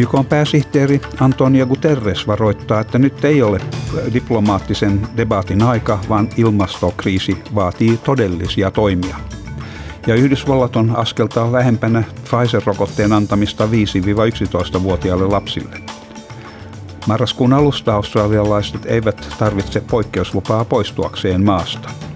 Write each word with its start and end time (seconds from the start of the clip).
YK 0.00 0.28
pääsihteeri 0.28 1.00
Antonio 1.20 1.66
Guterres 1.66 2.26
varoittaa, 2.26 2.80
että 2.80 2.98
nyt 2.98 3.24
ei 3.24 3.42
ole 3.42 3.60
diplomaattisen 4.12 5.06
debatin 5.16 5.62
aika, 5.62 5.98
vaan 6.08 6.28
ilmastokriisi 6.36 7.42
vaatii 7.54 7.96
todellisia 7.96 8.70
toimia. 8.70 9.16
Ja 10.06 10.14
Yhdysvallat 10.14 10.76
on 10.76 10.96
askeltaa 10.96 11.52
lähempänä 11.52 12.04
Pfizer-rokotteen 12.24 13.12
antamista 13.12 13.66
5-11-vuotiaille 13.66 15.26
lapsille. 15.26 15.76
Marraskuun 17.06 17.52
alusta 17.52 17.94
australialaiset 17.94 18.86
eivät 18.86 19.28
tarvitse 19.38 19.80
poikkeuslupaa 19.80 20.64
poistuakseen 20.64 21.44
maasta– 21.44 21.90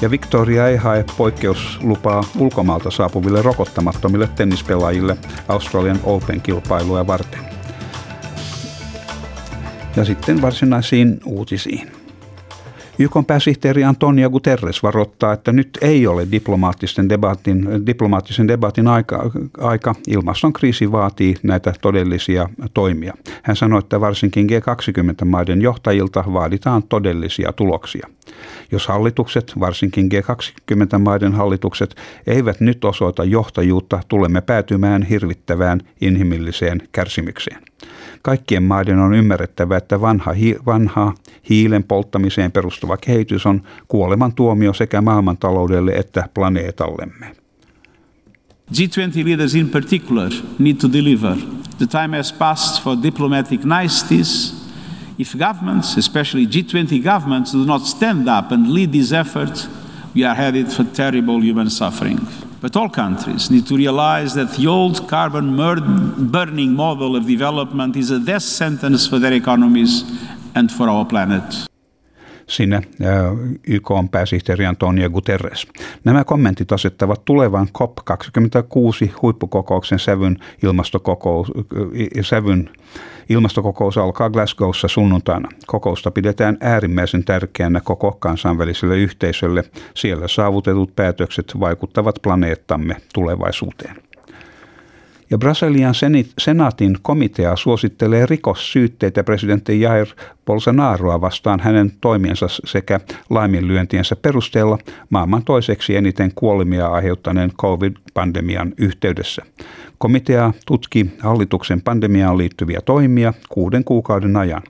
ja 0.00 0.10
Victoria 0.10 0.68
ei 0.68 0.76
hae 0.76 1.04
poikkeuslupaa 1.16 2.24
ulkomaalta 2.38 2.90
saapuville 2.90 3.42
rokottamattomille 3.42 4.28
tennispelaajille 4.36 5.16
Australian 5.48 6.00
Open-kilpailuja 6.04 7.06
varten. 7.06 7.40
Ja 9.96 10.04
sitten 10.04 10.42
varsinaisiin 10.42 11.20
uutisiin. 11.24 11.99
YK 12.98 13.12
pääsihteeri 13.26 13.84
Antonio 13.84 14.30
Guterres 14.30 14.82
varoittaa, 14.82 15.32
että 15.32 15.52
nyt 15.52 15.78
ei 15.80 16.06
ole 16.06 16.26
diplomaattisen 16.32 17.08
debatin, 17.08 17.86
diplomaattisen 17.86 18.48
debatin 18.48 18.88
aika, 18.88 19.30
aika. 19.58 19.94
Ilmastonkriisi 20.06 20.92
vaatii 20.92 21.36
näitä 21.42 21.72
todellisia 21.80 22.48
toimia. 22.74 23.14
Hän 23.42 23.56
sanoi, 23.56 23.78
että 23.78 24.00
varsinkin 24.00 24.46
G20-maiden 24.50 25.62
johtajilta 25.62 26.24
vaaditaan 26.32 26.82
todellisia 26.82 27.52
tuloksia. 27.52 28.08
Jos 28.72 28.88
hallitukset, 28.88 29.52
varsinkin 29.60 30.08
G20-maiden 30.12 31.32
hallitukset, 31.32 31.94
eivät 32.26 32.60
nyt 32.60 32.84
osoita 32.84 33.24
johtajuutta, 33.24 34.00
tulemme 34.08 34.40
päätymään 34.40 35.02
hirvittävään 35.02 35.80
inhimilliseen 36.00 36.82
kärsimykseen. 36.92 37.62
Kaikkien 38.22 38.62
maiden 38.62 38.98
on 38.98 39.14
ymmärrettävä, 39.14 39.76
että 39.76 40.00
vanha, 40.00 40.32
hi, 40.32 40.56
vanha 40.66 41.14
hiilen 41.48 41.84
polttamiseen 41.84 42.52
perustuva 42.52 42.96
kehitys 42.96 43.46
on 43.46 43.62
kuoleman 43.88 44.34
tuomio 44.34 44.72
sekä 44.72 45.00
maailmantaloudelle 45.00 45.92
että 45.92 46.28
planeetallemme. 46.34 47.36
G20 48.72 49.24
leaders 49.24 49.54
in 49.54 49.68
particular 49.68 50.30
need 50.58 50.76
to 50.76 50.92
deliver. 50.92 51.36
The 51.78 51.86
time 51.86 52.16
has 52.16 52.32
passed 52.32 52.84
for 52.84 52.96
diplomatic 53.02 53.60
niceties. 53.64 54.60
If 55.18 55.36
governments, 55.36 55.98
especially 55.98 56.46
G20 56.46 57.02
governments, 57.02 57.52
do 57.52 57.64
not 57.64 57.82
stand 57.82 58.28
up 58.28 58.52
and 58.52 58.72
lead 58.74 58.92
these 58.92 59.12
efforts, 59.12 59.68
we 60.14 60.24
are 60.24 60.34
headed 60.34 60.66
for 60.66 60.84
terrible 60.84 61.40
human 61.40 61.70
suffering. 61.70 62.18
But 62.60 62.76
all 62.76 62.90
countries 62.90 63.50
need 63.50 63.66
to 63.68 63.76
realize 63.76 64.34
that 64.34 64.52
the 64.52 64.66
old 64.66 65.08
carbon 65.08 65.56
burning 65.56 66.74
model 66.74 67.16
of 67.16 67.26
development 67.26 67.96
is 67.96 68.10
a 68.10 68.18
death 68.18 68.42
sentence 68.42 69.06
for 69.06 69.18
their 69.18 69.32
economies 69.32 70.04
and 70.54 70.70
for 70.70 70.88
our 70.88 71.06
planet. 71.06 71.69
Sinne 72.50 72.82
YK 73.66 73.90
on 73.90 74.08
pääsihteeri 74.08 74.66
Antonio 74.66 75.10
Guterres. 75.10 75.66
Nämä 76.04 76.24
kommentit 76.24 76.72
asettavat 76.72 77.24
tulevan 77.24 77.68
COP26 77.78 79.10
huippukokouksen 79.22 79.98
sävyn, 79.98 80.38
ilmastokokous, 80.62 81.52
sävyn 82.22 82.70
Ilmastokokous 83.28 83.98
alkaa 83.98 84.30
Glasgowssa 84.30 84.88
sunnuntaina. 84.88 85.48
Kokousta 85.66 86.10
pidetään 86.10 86.56
äärimmäisen 86.60 87.24
tärkeänä 87.24 87.80
koko 87.80 88.12
kansainväliselle 88.12 88.98
yhteisölle. 88.98 89.64
Siellä 89.94 90.28
saavutetut 90.28 90.96
päätökset 90.96 91.52
vaikuttavat 91.60 92.14
planeettamme 92.22 92.96
tulevaisuuteen. 93.14 94.09
Ja 95.30 95.38
Brasilian 95.38 95.94
senaatin 96.38 96.98
komitea 97.02 97.56
suosittelee 97.56 98.26
rikossyytteitä 98.26 99.24
presidentti 99.24 99.80
Jair 99.80 100.06
Bolsonaroa 100.46 101.20
vastaan 101.20 101.60
hänen 101.60 101.92
toimiensa 102.00 102.46
sekä 102.48 103.00
laiminlyöntiensä 103.30 104.16
perusteella 104.16 104.78
maailman 105.10 105.44
toiseksi 105.44 105.96
eniten 105.96 106.32
kuolemia 106.34 106.86
aiheuttaneen 106.86 107.52
COVID-pandemian 107.52 108.72
yhteydessä. 108.76 109.42
Komitea 110.02 110.52
tutki 110.66 111.06
hallituksen 111.18 111.82
pandemiaan 111.82 112.38
liittyviä 112.38 112.80
toimia 112.80 113.34
kuuden 113.48 113.84
kuukauden 113.84 114.36
ajan. 114.36 114.62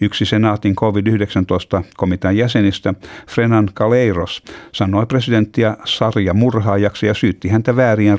Yksi 0.00 0.24
senaatin 0.24 0.74
COVID-19-komitean 0.76 2.36
jäsenistä, 2.36 2.94
Frenan 3.28 3.68
Kaleiros, 3.74 4.42
sanoi 4.72 5.06
presidenttiä 5.06 5.76
sarja 5.84 6.34
murhaajaksi 6.34 7.06
ja 7.06 7.14
syytti 7.14 7.48
häntä 7.48 7.76
väärien 7.76 8.18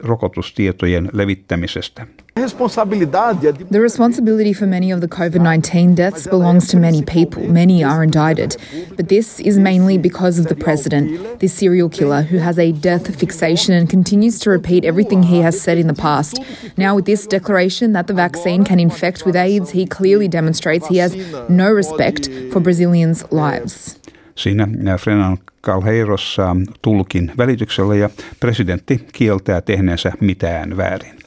rokotustietojen 0.00 1.08
levittämisestä. 1.12 2.06
The 2.40 3.80
responsibility 3.80 4.52
for 4.52 4.66
many 4.66 4.90
of 4.90 5.00
the 5.00 5.08
COVID 5.08 5.40
19 5.40 5.94
deaths 5.94 6.26
belongs 6.26 6.68
to 6.68 6.76
many 6.76 7.02
people. 7.02 7.42
Many 7.48 7.84
are 7.84 8.02
indicted. 8.02 8.56
But 8.96 9.08
this 9.08 9.40
is 9.40 9.58
mainly 9.58 9.98
because 9.98 10.38
of 10.38 10.46
the 10.46 10.54
president, 10.54 11.40
this 11.40 11.52
serial 11.52 11.88
killer 11.88 12.22
who 12.22 12.38
has 12.38 12.58
a 12.58 12.72
death 12.72 13.14
fixation 13.16 13.74
and 13.74 13.88
continues 13.90 14.38
to 14.40 14.50
repeat 14.50 14.84
everything 14.84 15.22
he 15.22 15.40
has 15.40 15.60
said 15.60 15.78
in 15.78 15.86
the 15.86 15.94
past. 15.94 16.40
Now, 16.76 16.94
with 16.96 17.04
this 17.04 17.26
declaration 17.26 17.92
that 17.92 18.06
the 18.06 18.14
vaccine 18.14 18.64
can 18.64 18.80
infect 18.80 19.26
with 19.26 19.36
AIDS, 19.36 19.70
he 19.70 19.86
clearly 19.86 20.28
demonstrates 20.28 20.88
he 20.88 20.98
has 20.98 21.14
no 21.48 21.70
respect 21.70 22.28
for 22.52 22.60
Brazilians' 22.60 23.24
lives. 23.30 24.00
Siinä 24.34 24.68
äh, 24.88 25.00
Frenan 25.00 25.38
Calheiros 25.62 26.36
ähm, 26.38 26.62
tulkin 26.82 27.32
välityksellä 27.36 27.94
ja 27.94 28.10
presidentti 28.40 29.06
kieltää 29.12 29.60
tehneensä 29.60 30.12
mitään 30.20 30.76
väärin. 30.76 31.19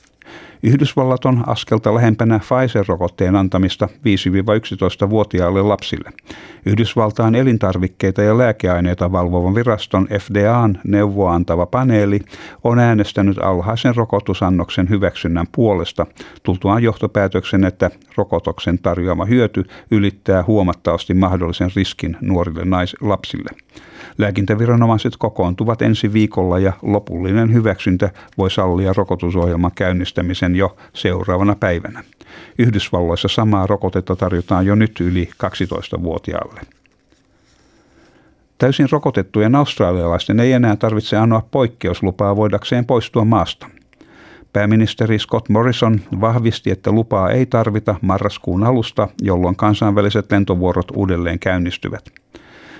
Yhdysvallat 0.63 1.25
on 1.25 1.44
askelta 1.47 1.96
lähempänä 1.96 2.40
Pfizer-rokotteen 2.40 3.35
antamista 3.35 3.88
5-11-vuotiaille 5.06 5.62
lapsille. 5.62 6.12
Yhdysvaltain 6.66 7.35
elintarvikkeita 7.35 8.22
ja 8.22 8.38
lääkeaineita 8.38 9.12
valvovan 9.12 9.56
viraston 9.56 10.07
FDAn 10.19 10.79
neuvoa 10.84 11.34
antava 11.34 11.66
paneeli 11.66 12.19
on 12.63 12.79
äänestänyt 12.79 13.38
alhaisen 13.38 13.96
rokotusannoksen 13.96 14.90
hyväksynnän 14.90 15.47
puolesta 15.52 16.06
tultuaan 16.44 16.84
johtopäätöksen, 16.84 17.63
että 17.63 17.91
rokotuksen 18.18 18.79
tarjoama 18.79 19.25
hyöty 19.25 19.66
ylittää 19.91 20.44
huomattavasti 20.47 21.13
mahdollisen 21.13 21.69
riskin 21.75 22.18
nuorille 22.22 22.66
nais- 22.66 22.96
lapsille. 23.02 23.50
Lääkintäviranomaiset 24.18 25.18
kokoontuvat 25.18 25.81
ensi 25.81 26.13
viikolla 26.13 26.59
ja 26.59 26.73
lopullinen 26.81 27.53
hyväksyntä 27.53 28.12
voi 28.38 28.52
sallia 28.52 28.94
rokotusohjelman 28.94 29.72
käynnistämisen 29.75 30.53
jo 30.56 30.78
seuraavana 30.94 31.56
päivänä. 31.56 32.03
Yhdysvalloissa 32.58 33.28
samaa 33.28 33.68
rokotetta 33.68 34.16
tarjotaan 34.16 34.66
jo 34.66 34.75
nyt 34.75 35.00
yli 35.00 35.30
12-vuotiaalle. 35.44 36.62
Täysin 38.58 38.88
rokotettujen 38.91 39.56
australialaisten 39.56 40.40
ei 40.40 40.52
enää 40.52 40.75
tarvitse 40.75 41.18
anoa 41.18 41.47
poikkeuslupaa 41.52 42.36
voidakseen 42.36 42.86
poistua 42.86 43.25
maasta. 43.25 43.70
Pääministeri 44.53 45.20
Scott 45.20 45.50
Morrison 45.50 46.02
vahvisti, 46.22 46.72
että 46.72 46.91
lupaa 46.91 47.29
ei 47.29 47.46
tarvita 47.46 47.96
marraskuun 48.02 48.64
alusta, 48.64 49.08
jolloin 49.22 49.55
kansainväliset 49.55 50.32
lentovuorot 50.32 50.91
uudelleen 50.96 51.40
käynnistyvät. 51.40 52.09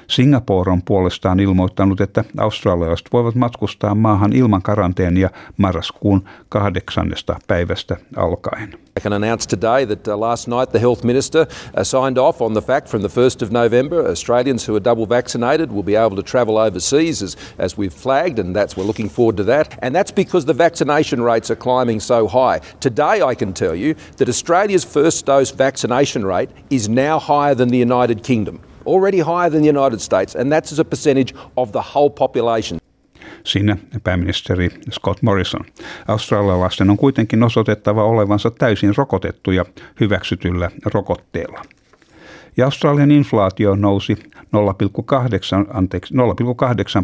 Singapore 0.08 0.72
on 0.72 0.82
puolestaan 0.84 1.40
ilmoittanut, 1.40 2.02
että 2.02 2.24
australialaiset 2.38 3.08
voivat 3.14 3.36
matkustaa 3.36 3.96
maahan 3.96 4.34
ilman 4.34 4.62
karanteenia 4.62 5.30
marraskuun 5.58 6.24
kahdeksannesta 6.50 7.40
päivästä 7.48 7.98
alkaen. 8.16 8.74
I 8.98 9.02
can 9.02 9.14
announce 9.14 9.48
today 9.48 9.86
that 9.86 10.08
uh, 10.08 10.20
last 10.20 10.48
night 10.48 10.72
the 10.72 10.80
health 10.80 11.04
minister 11.04 11.42
uh, 11.42 11.84
signed 11.84 12.18
off 12.18 12.42
on 12.42 12.54
the 12.54 12.62
fact 12.62 12.88
from 12.88 13.02
the 13.02 13.08
1st 13.08 13.42
of 13.42 13.52
November 13.52 14.08
Australians 14.10 14.68
who 14.68 14.76
are 14.76 14.84
double 14.84 15.10
vaccinated 15.10 15.72
will 15.72 15.84
be 15.84 15.96
able 15.96 16.16
to 16.16 16.22
travel 16.22 16.60
overseas 16.60 17.24
as, 17.24 17.36
as 17.58 17.76
we've 17.76 17.94
flagged 17.94 18.40
and 18.40 18.56
that's 18.56 18.78
we're 18.78 18.88
looking 18.88 19.10
forward 19.10 19.38
to 19.38 19.44
that 19.44 19.80
and 19.82 19.96
that's 19.96 20.14
because 20.14 20.46
the 20.46 20.54
vaccination 20.54 21.24
rates 21.24 21.50
are 21.50 21.56
climbing 21.56 22.00
so 22.00 22.28
high. 22.28 22.60
Today 22.80 23.24
I 23.24 23.36
can 23.36 23.52
tell 23.54 23.76
you 23.76 23.96
that 24.18 24.30
Australia's 24.30 24.86
first 24.86 25.26
dose 25.26 25.50
vaccination 25.50 26.24
rate 26.24 26.50
is 26.70 26.88
now 26.88 27.18
higher 27.18 27.56
than 27.56 27.70
the 27.70 27.80
United 27.80 28.22
Kingdom 28.24 28.60
already 28.86 29.18
higher 29.18 29.52
than 29.52 29.62
the 29.62 29.80
United 29.80 30.00
States, 30.00 30.36
and 30.36 30.52
that's 30.54 30.74
as 30.74 30.80
a 30.80 30.86
percentage 30.86 31.36
of 31.56 31.72
the 31.72 31.82
whole 31.96 32.10
population. 32.20 32.80
Siinä 33.44 33.78
pääministeri 34.04 34.70
Scott 34.92 35.22
Morrison. 35.22 35.66
Australialaisten 36.08 36.90
on 36.90 36.98
kuitenkin 36.98 37.44
osoitettava 37.44 38.04
olevansa 38.04 38.52
täysin 38.52 38.94
rokotettuja 38.98 39.66
hyväksytyllä 40.00 40.72
rokotteella. 40.94 41.62
Ja 42.58 42.66
Australian 42.66 43.12
inflaatio 43.12 43.76
nousi 43.76 44.14
0,8, 44.14 45.68
anteeksi, 45.74 46.14
0,8 46.14 46.20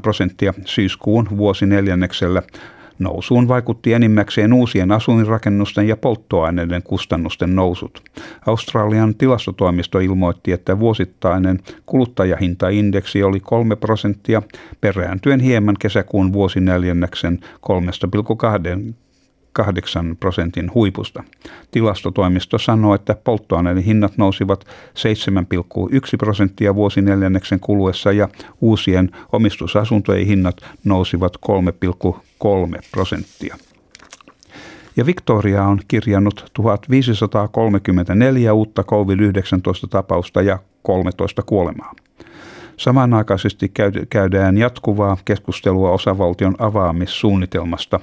prosenttia 0.01 0.53
syyskuun 0.65 1.27
vuosineljänneksellä 1.37 2.41
Nousuun 2.99 3.47
vaikutti 3.47 3.93
enimmäkseen 3.93 4.53
uusien 4.53 4.91
asuinrakennusten 4.91 5.87
ja 5.87 5.97
polttoaineiden 5.97 6.83
kustannusten 6.83 7.55
nousut. 7.55 8.03
Australian 8.45 9.15
tilastotoimisto 9.15 9.99
ilmoitti, 9.99 10.51
että 10.51 10.79
vuosittainen 10.79 11.59
kuluttajahintaindeksi 11.85 13.23
oli 13.23 13.39
3 13.39 13.75
prosenttia, 13.75 14.41
perääntyen 14.81 15.39
hieman 15.39 15.75
kesäkuun 15.79 16.33
vuosineljänneksen 16.33 17.39
3,2 17.41 18.93
8 19.53 20.17
prosentin 20.19 20.73
huipusta. 20.73 21.23
Tilastotoimisto 21.71 22.57
sanoo, 22.57 22.95
että 22.95 23.15
polttoaineiden 23.23 23.83
hinnat 23.83 24.17
nousivat 24.17 24.65
7,1 24.65 26.17
prosenttia 26.17 26.75
vuosineljänneksen 26.75 27.59
kuluessa 27.59 28.11
ja 28.11 28.29
uusien 28.61 29.11
omistusasuntojen 29.31 30.27
hinnat 30.27 30.57
nousivat 30.83 31.37
3,3 32.13 32.28
prosenttia. 32.91 33.57
Ja 34.95 35.05
Victoria 35.05 35.63
on 35.63 35.79
kirjannut 35.87 36.45
1534 36.53 38.53
uutta 38.53 38.83
COVID-19-tapausta 38.83 40.41
ja 40.41 40.59
13 40.81 41.43
kuolemaa. 41.43 41.93
Samanaikaisesti 42.79 43.71
käydään 44.09 44.57
jatkuvaa 44.57 45.17
keskustelua 45.25 45.91
osavaltion 45.91 46.55
avaamissuunnitelmasta. 46.59 47.99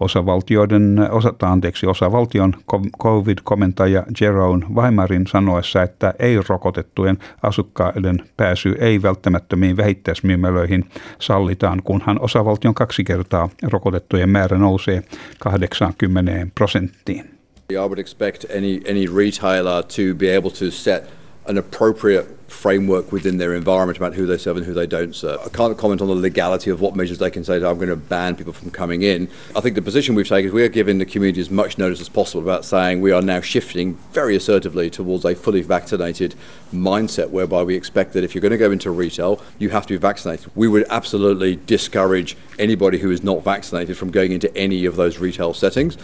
Osavaltioiden, 0.00 1.08
osa, 1.10 1.34
anteeksi, 1.42 1.86
osavaltion 1.86 2.54
COVID-komentaja 3.02 4.02
Jerome 4.20 4.66
Weimarin 4.74 5.26
sanoessa, 5.26 5.82
että 5.82 6.14
ei-rokotettujen 6.18 7.18
asukkaiden 7.42 8.18
pääsy 8.36 8.74
ei-välttämättömiin 8.78 9.76
vähittäismyymälöihin 9.76 10.84
sallitaan, 11.18 11.82
kunhan 11.82 12.20
osavaltion 12.20 12.74
kaksi 12.74 13.04
kertaa 13.04 13.48
rokotettujen 13.62 14.28
määrä 14.28 14.58
nousee 14.58 15.02
80 15.38 16.46
prosenttiin. 16.54 17.24
I 17.72 17.76
would 17.76 17.98
expect 17.98 18.44
any, 18.56 18.80
any 18.90 19.06
retailer 19.16 19.82
to 19.82 20.14
be 20.16 20.36
able 20.36 20.50
to 20.50 20.70
set 20.70 21.10
an 21.48 21.58
appropriate 21.58 22.39
framework 22.50 23.12
within 23.12 23.38
their 23.38 23.54
environment 23.54 23.96
about 23.96 24.14
who 24.14 24.26
they 24.26 24.36
serve 24.36 24.56
and 24.56 24.66
who 24.66 24.74
they 24.74 24.86
don't 24.86 25.14
serve. 25.14 25.40
I 25.44 25.48
can't 25.48 25.76
comment 25.78 26.00
on 26.00 26.08
the 26.08 26.14
legality 26.14 26.70
of 26.70 26.80
what 26.80 26.96
measures 26.96 27.18
they 27.18 27.30
can 27.30 27.44
say 27.44 27.58
that 27.58 27.68
I'm 27.68 27.76
going 27.76 27.88
to 27.88 27.96
ban 27.96 28.36
people 28.36 28.52
from 28.52 28.70
coming 28.70 29.02
in. 29.02 29.28
I 29.56 29.60
think 29.60 29.74
the 29.76 29.82
position 29.82 30.14
we've 30.14 30.28
taken 30.28 30.48
is 30.48 30.52
we 30.52 30.62
are 30.62 30.68
giving 30.68 30.98
the 30.98 31.06
community 31.06 31.40
as 31.40 31.50
much 31.50 31.78
notice 31.78 32.00
as 32.00 32.08
possible 32.08 32.42
about 32.42 32.64
saying 32.64 33.00
we 33.00 33.12
are 33.12 33.22
now 33.22 33.40
shifting 33.40 33.94
very 34.12 34.36
assertively 34.36 34.90
towards 34.90 35.24
a 35.24 35.34
fully 35.34 35.62
vaccinated 35.62 36.34
mindset 36.72 37.30
whereby 37.30 37.62
we 37.62 37.74
expect 37.74 38.12
that 38.12 38.24
if 38.24 38.34
you're 38.34 38.42
going 38.42 38.50
to 38.50 38.58
go 38.58 38.70
into 38.70 38.90
retail, 38.90 39.40
you 39.58 39.70
have 39.70 39.86
to 39.86 39.94
be 39.94 39.98
vaccinated. 39.98 40.50
We 40.54 40.68
would 40.68 40.86
absolutely 40.90 41.56
discourage 41.66 42.36
anybody 42.58 42.98
who 42.98 43.10
is 43.10 43.22
not 43.22 43.42
vaccinated 43.44 43.96
from 43.96 44.10
going 44.10 44.32
into 44.32 44.54
any 44.56 44.84
of 44.84 44.96
those 44.96 45.18
retail 45.18 45.54
settings. 45.54 45.96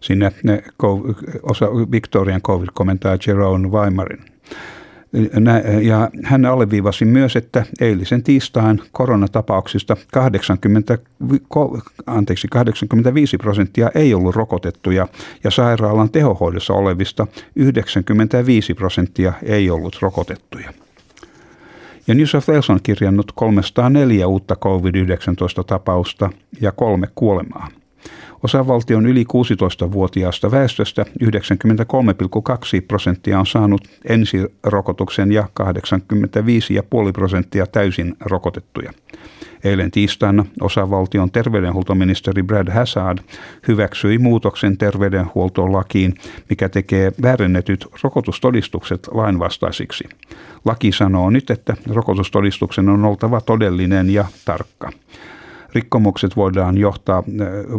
Sinne 0.00 0.32
osa 1.44 1.86
Victorian 1.86 2.40
COVID-komentaa 2.40 3.18
Jerome 3.18 3.70
Weimarin. 3.70 4.28
Ja 5.82 6.10
hän 6.24 6.44
alleviivasi 6.44 7.04
myös, 7.04 7.36
että 7.36 7.64
eilisen 7.80 8.22
tiistain 8.22 8.82
koronatapauksista 8.92 9.96
80, 10.12 10.98
anteeksi, 12.06 12.48
85 12.48 13.36
prosenttia 13.36 13.90
ei 13.94 14.14
ollut 14.14 14.36
rokotettuja 14.36 15.08
ja 15.44 15.50
sairaalan 15.50 16.10
tehohoidossa 16.10 16.72
olevista 16.72 17.26
95 17.56 18.74
prosenttia 18.74 19.32
ei 19.42 19.70
ollut 19.70 19.98
rokotettuja. 20.00 20.72
Ja 22.06 22.14
New 22.14 22.26
South 22.26 22.48
Wales 22.48 22.70
on 22.70 22.80
kirjannut 22.82 23.32
304 23.34 24.26
uutta 24.26 24.56
COVID-19-tapausta 24.56 26.30
ja 26.60 26.72
kolme 26.72 27.06
kuolemaa. 27.14 27.68
Osavaltion 28.42 29.06
yli 29.06 29.24
16-vuotiaasta 29.24 30.50
väestöstä 30.50 31.04
93,2 31.24 31.26
prosenttia 32.88 33.38
on 33.38 33.46
saanut 33.46 33.88
ensirokotuksen 34.08 35.32
ja 35.32 35.48
85,5 35.60 37.12
prosenttia 37.12 37.66
täysin 37.66 38.16
rokotettuja. 38.20 38.92
Eilen 39.64 39.90
tiistaina 39.90 40.44
osavaltion 40.60 41.30
terveydenhuoltoministeri 41.30 42.42
Brad 42.42 42.72
Hazard 42.72 43.18
hyväksyi 43.68 44.18
muutoksen 44.18 44.78
terveydenhuoltolakiin, 44.78 46.14
mikä 46.50 46.68
tekee 46.68 47.12
väärennetyt 47.22 47.86
rokotustodistukset 48.02 49.08
lainvastaisiksi. 49.12 50.04
Laki 50.64 50.92
sanoo 50.92 51.30
nyt, 51.30 51.50
että 51.50 51.76
rokotustodistuksen 51.86 52.88
on 52.88 53.04
oltava 53.04 53.40
todellinen 53.40 54.10
ja 54.10 54.24
tarkka. 54.44 54.92
Rikkomukset 55.74 56.36
voidaan 56.36 56.78
johtaa, 56.78 57.22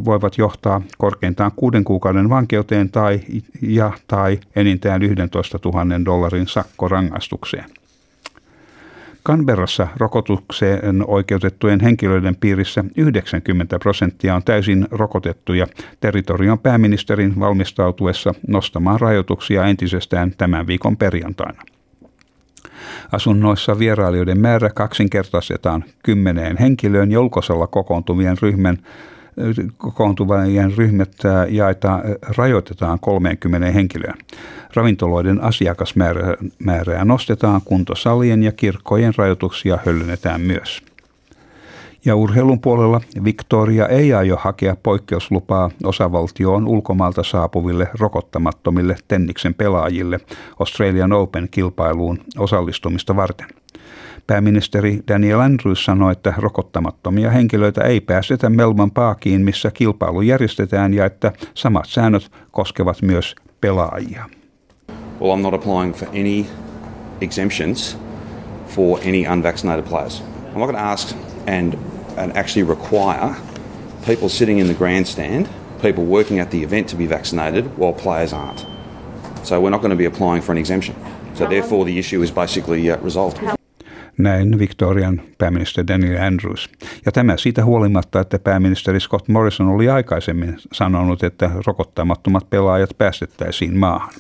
voivat 0.06 0.38
johtaa 0.38 0.82
korkeintaan 0.98 1.52
kuuden 1.56 1.84
kuukauden 1.84 2.30
vankeuteen 2.30 2.90
tai, 2.90 3.20
ja, 3.62 3.92
tai 4.08 4.40
enintään 4.56 5.04
11 5.04 5.60
000 5.66 6.06
dollarin 6.06 6.48
sakkorangaistukseen. 6.48 7.66
Canberrassa 9.26 9.88
rokotukseen 9.98 11.04
oikeutettujen 11.08 11.80
henkilöiden 11.80 12.36
piirissä 12.36 12.84
90 12.98 13.80
prosenttia 13.80 14.36
on 14.36 14.44
täysin 14.44 14.88
rokotettuja 14.92 15.68
territorion 16.00 16.60
pääministerin 16.60 17.40
valmistautuessa 17.40 18.34
nostamaan 18.48 19.00
rajoituksia 19.00 19.66
entisestään 19.66 20.34
tämän 20.38 20.68
viikon 20.68 20.98
perjantaina. 20.98 21.62
Asunnoissa 23.12 23.80
vierailijoiden 23.80 24.40
määrä 24.40 24.70
kaksinkertaistetaan 24.70 25.84
kymmeneen 26.04 26.58
henkilöön 26.58 27.12
ja 27.12 27.22
ulkoisella 27.22 27.68
kokoontuvien 27.68 28.38
ryhmän 28.42 28.78
kokoontuvien 29.78 30.78
ryhmät 30.78 31.12
jaetaan, 31.50 32.02
rajoitetaan 32.38 33.00
30 33.00 33.72
henkilöön. 33.72 34.18
Ravintoloiden 34.74 35.44
asiakasmäärää 35.44 37.06
nostetaan, 37.06 37.62
kuntosalien 37.66 38.44
ja 38.44 38.52
kirkkojen 38.52 39.14
rajoituksia 39.18 39.80
höllennetään 39.86 40.42
myös. 40.42 40.89
Ja 42.06 42.16
urheilun 42.16 42.60
puolella 42.60 43.02
Victoria 43.24 43.88
ei 43.88 44.14
aio 44.14 44.38
hakea 44.42 44.76
poikkeuslupaa 44.84 45.70
osavaltioon 45.84 46.68
ulkomaalta 46.68 47.24
saapuville 47.24 47.88
rokottamattomille 48.00 48.96
tenniksen 49.08 49.54
pelaajille 49.54 50.20
Australian 50.60 51.14
Open-kilpailuun 51.14 52.20
osallistumista 52.38 53.16
varten. 53.16 53.48
Pääministeri 54.28 55.00
Daniel 55.08 55.40
Andrews 55.40 55.86
sanoi, 55.86 56.12
että 56.12 56.34
rokottamattomia 56.38 57.32
henkilöitä 57.32 57.82
ei 57.82 58.02
päästetä 58.02 58.50
Melbourne 58.50 58.92
Parkiin, 58.94 59.42
missä 59.42 59.72
kilpailu 59.72 60.22
järjestetään 60.22 60.94
ja 60.94 61.06
että 61.06 61.32
samat 61.54 61.86
säännöt 61.88 62.32
koskevat 62.52 63.02
myös 63.02 63.36
pelaajia. 63.62 64.26
Well, 65.22 65.36
I'm 65.36 65.42
not 65.42 65.54
applying 65.54 65.96
for 65.96 66.08
any 66.08 66.46
exemptions 67.22 67.98
for 68.68 69.00
any 69.00 69.34
unvaccinated 69.34 69.84
players. 69.90 70.24
I'm 70.54 70.60
not 70.60 70.70
going 70.70 70.78
to 70.78 70.84
ask 70.84 71.29
and, 71.48 71.78
and 72.18 72.38
actually 72.38 72.64
require 72.64 73.36
people 74.06 74.30
sitting 74.30 74.60
in 74.60 74.68
the 74.68 74.74
grandstand, 74.74 75.48
people 75.82 76.04
working 76.04 76.40
at 76.40 76.50
the 76.50 76.64
event 76.64 76.88
to 76.88 76.98
be 76.98 77.10
vaccinated 77.10 77.66
while 77.78 77.94
players 77.94 78.34
aren't. 78.34 78.66
So 79.44 79.60
we're 79.60 79.70
not 79.70 79.82
going 79.82 79.92
to 79.92 79.98
be 79.98 80.06
applying 80.06 80.44
for 80.44 80.52
an 80.52 80.58
exemption. 80.58 80.96
So 81.34 81.48
therefore 81.48 81.86
the 81.86 82.00
issue 82.00 82.24
is 82.24 82.32
basically 82.32 82.92
uh, 82.92 83.04
resolved. 83.04 83.60
Näin 84.18 84.60
Victorian 84.60 85.22
pääministeri 85.38 85.88
Daniel 85.88 86.24
Andrews. 86.24 86.70
Ja 87.06 87.12
tämä 87.12 87.38
siitä 87.38 87.66
huolimatta, 87.66 88.20
että 88.20 88.40
pääministeri 88.40 89.00
Scott 89.00 89.28
Morrison 89.28 89.68
oli 89.68 89.90
aikaisemmin 89.90 90.58
sanonut, 90.74 91.24
että 91.24 91.52
rokottamattomat 91.68 92.50
pelaajat 92.50 92.90
päästettäisiin 92.98 93.78
maahan. 93.78 94.14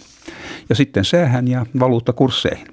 Ja 0.69 0.75
sitten 0.75 1.05
säähän 1.05 1.47
ja 1.47 1.65
valuuttakursseihin. 1.79 2.67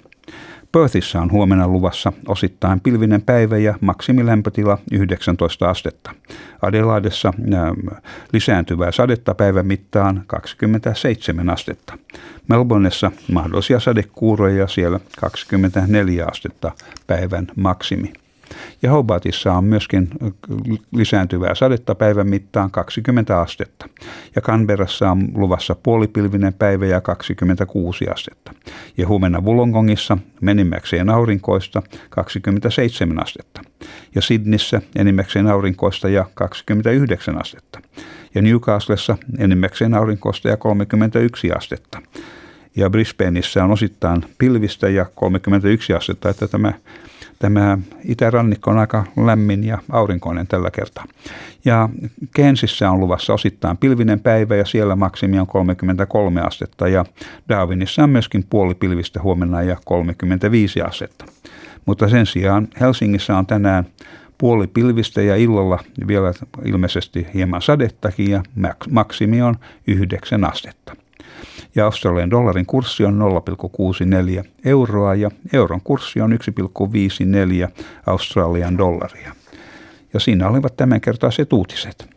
Perthissä 0.77 1.21
on 1.21 1.33
huomenna 1.33 1.69
luvassa 1.69 2.13
osittain 2.29 2.81
pilvinen 2.81 3.23
päivä 3.23 3.59
ja 3.59 3.75
maksimilämpötila 3.81 4.79
19 4.93 5.71
astetta. 5.71 6.11
Adelaidessa 6.63 7.29
äh, 7.29 8.01
lisääntyvää 8.33 8.93
sadetta 8.93 9.35
päivän 9.35 9.67
mittaan 9.67 10.25
27 10.27 11.51
astetta. 11.51 11.99
Melbourneessa 12.49 13.13
mahdollisia 13.33 13.81
sadekuuroja 13.81 14.69
siellä 14.69 15.01
24 15.21 16.27
astetta 16.27 16.73
päivän 17.07 17.47
maksimi. 17.57 18.13
Ja 18.83 18.91
Hobartissa 18.91 19.53
on 19.53 19.65
myöskin 19.65 20.09
lisääntyvää 20.93 21.55
sadetta 21.55 21.95
päivän 21.95 22.29
mittaan 22.29 22.71
20 22.71 23.41
astetta. 23.41 23.89
Ja 24.37 24.43
Canberrassa 24.43 25.11
on 25.11 25.29
luvassa 25.35 25.77
puolipilvinen 25.83 26.55
päivä 26.55 26.87
ja 26.87 27.01
26 27.01 28.09
astetta. 28.09 28.53
Ja 28.97 29.09
huomenna 29.09 29.41
Wollongongissa 29.41 30.19
menimmäkseen 30.41 31.11
aurinkoista 31.11 31.83
27 32.11 33.23
astetta. 33.23 33.61
Ja 34.15 34.23
Sydneyssä 34.23 34.83
enimmäkseen 34.97 35.47
aurinkoista 35.47 36.09
ja 36.09 36.27
29 36.35 37.41
astetta. 37.41 37.81
Ja 38.35 38.43
Newcastlessa 38.43 39.19
enimmäkseen 39.39 39.95
aurinkoista 39.95 40.49
ja 40.49 40.57
31 40.57 41.53
astetta 41.53 42.03
ja 42.77 42.91
Brisbaneissa 42.91 43.65
on 43.65 43.71
osittain 43.71 44.25
pilvistä 44.39 44.89
ja 44.89 45.07
31 45.15 45.95
astetta, 45.95 46.29
että 46.29 46.49
tämä, 46.49 46.73
tämä 47.39 47.79
itärannikko 48.05 48.71
on 48.71 48.79
aika 48.79 49.05
lämmin 49.25 49.65
ja 49.65 49.79
aurinkoinen 49.91 50.47
tällä 50.47 50.71
kertaa. 50.71 51.05
Ja 51.65 51.89
Kensissä 52.35 52.91
on 52.91 53.01
luvassa 53.01 53.35
osittain 53.35 53.77
pilvinen 53.77 54.21
päivä 54.21 54.57
ja 54.57 54.65
siellä 54.65 54.97
maksimi 54.97 55.39
on 55.39 55.47
33 55.47 56.41
astetta 56.41 56.89
ja 56.89 57.05
Darwinissa 57.49 58.05
on 58.05 58.11
myöskin 58.11 58.45
puolipilvistä 58.51 59.23
huomenna 59.23 59.63
ja 59.63 59.77
35 59.85 60.83
astetta. 60.83 61.25
Mutta 61.87 62.09
sen 62.09 62.27
sijaan 62.27 62.69
Helsingissä 62.81 63.39
on 63.39 63.47
tänään 63.47 63.87
puoli 64.39 64.67
pilvistä 64.67 65.23
ja 65.23 65.37
illalla 65.37 65.79
vielä 66.07 66.33
ilmeisesti 66.65 67.27
hieman 67.35 67.63
sadettakin 67.63 68.31
ja 68.31 68.43
maksimi 68.91 69.43
on 69.43 69.57
9 69.87 70.45
astetta 70.45 71.06
ja 71.77 71.85
Australian 71.85 72.31
dollarin 72.31 72.67
kurssi 72.67 73.05
on 73.05 73.19
0,64 74.39 74.45
euroa 74.65 75.15
ja 75.15 75.31
euron 75.53 75.81
kurssi 75.85 76.21
on 76.21 76.33
1,54 76.33 77.83
Australian 78.07 78.79
dollaria. 78.79 79.33
Ja 80.15 80.21
siinä 80.21 80.49
olivat 80.49 80.77
tämänkertaiset 80.77 81.53
uutiset. 81.53 82.09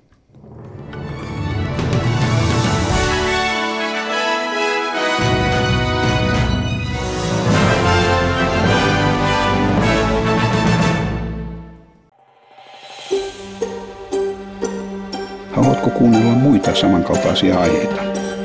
Haluatko 15.51 15.89
kuunnella 15.89 16.31
muita 16.31 16.75
samankaltaisia 16.75 17.59
aiheita? 17.59 18.08